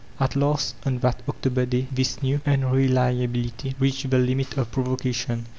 At 0.19 0.35
last, 0.35 0.77
on 0.83 0.97
that 1.01 1.21
October 1.29 1.67
day, 1.67 1.85
this 1.91 2.23
new 2.23 2.39
nnreliahilily 2.39 3.75
reached 3.79 4.09
the 4.09 4.17
limit 4.17 4.57
of 4.57 4.71
provocatioQ. 4.71 5.43